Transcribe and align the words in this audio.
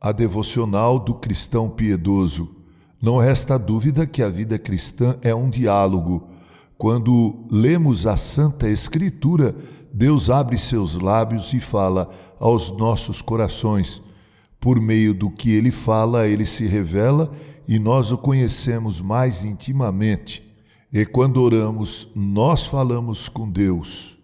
a 0.00 0.12
devocional 0.12 0.98
do 0.98 1.14
cristão 1.14 1.68
piedoso. 1.68 2.56
Não 3.02 3.18
resta 3.18 3.58
dúvida 3.58 4.06
que 4.06 4.22
a 4.22 4.28
vida 4.28 4.58
cristã 4.58 5.16
é 5.22 5.34
um 5.34 5.50
diálogo. 5.50 6.28
Quando 6.78 7.46
lemos 7.50 8.06
a 8.06 8.16
Santa 8.16 8.68
Escritura, 8.68 9.54
Deus 9.92 10.30
abre 10.30 10.56
seus 10.56 10.94
lábios 10.94 11.52
e 11.52 11.60
fala 11.60 12.08
aos 12.38 12.70
nossos 12.70 13.20
corações. 13.20 14.02
Por 14.58 14.80
meio 14.80 15.12
do 15.12 15.30
que 15.30 15.50
ele 15.50 15.70
fala, 15.70 16.26
ele 16.26 16.46
se 16.46 16.66
revela 16.66 17.30
e 17.68 17.78
nós 17.78 18.12
o 18.12 18.18
conhecemos 18.18 19.00
mais 19.00 19.44
intimamente. 19.44 20.46
E 20.92 21.04
quando 21.04 21.42
oramos, 21.42 22.08
nós 22.14 22.66
falamos 22.66 23.28
com 23.28 23.50
Deus. 23.50 24.18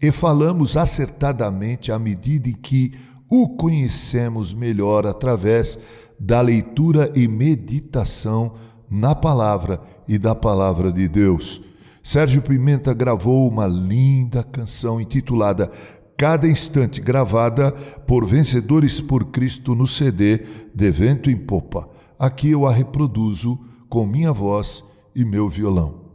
E 0.00 0.12
falamos 0.12 0.76
acertadamente 0.76 1.90
à 1.90 1.98
medida 1.98 2.48
em 2.48 2.54
que 2.54 2.92
o 3.30 3.56
conhecemos 3.56 4.54
melhor 4.54 5.06
através 5.06 5.78
da 6.18 6.40
leitura 6.40 7.12
e 7.14 7.28
meditação 7.28 8.54
na 8.90 9.14
palavra 9.14 9.80
e 10.06 10.18
da 10.18 10.34
palavra 10.34 10.90
de 10.90 11.08
Deus. 11.08 11.60
Sérgio 12.02 12.40
Pimenta 12.40 12.94
gravou 12.94 13.48
uma 13.48 13.66
linda 13.66 14.42
canção 14.42 15.00
intitulada 15.00 15.70
Cada 16.16 16.48
Instante, 16.48 17.00
gravada 17.00 17.70
por 18.06 18.26
Vencedores 18.26 19.00
por 19.00 19.26
Cristo 19.26 19.74
no 19.74 19.86
CD 19.86 20.44
De 20.74 20.90
Vento 20.90 21.30
em 21.30 21.36
Popa. 21.36 21.88
Aqui 22.18 22.50
eu 22.50 22.66
a 22.66 22.72
reproduzo 22.72 23.56
com 23.88 24.04
minha 24.04 24.32
voz 24.32 24.82
e 25.14 25.24
meu 25.24 25.48
violão. 25.48 26.08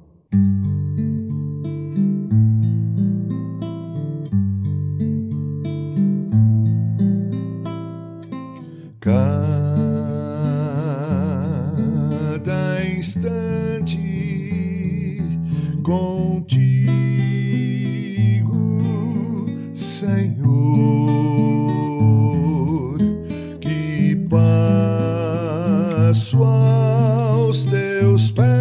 Instante 13.03 13.99
contigo, 15.83 16.87
Senhor, 19.73 20.37
que 23.59 24.15
passo 24.29 26.45
aos 26.45 27.65
teus 27.65 28.31
pés, 28.31 28.52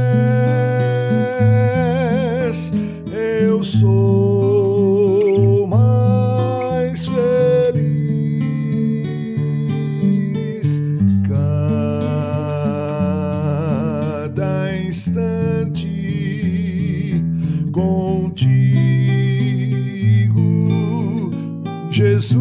Jesus. 22.03 22.41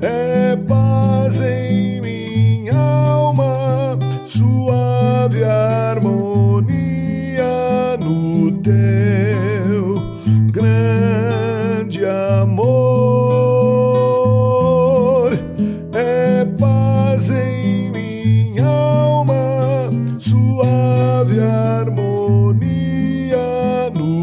É 0.00 0.56
paz 0.56 1.40
em 1.40 2.00
minha 2.00 2.76
alma, 2.76 3.96
suave 4.26 5.44
harmonia 5.44 6.74
no 8.00 8.50
teu 8.62 9.29
no 23.94 24.19